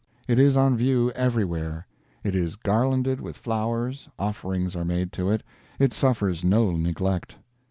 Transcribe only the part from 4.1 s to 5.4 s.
offerings are made to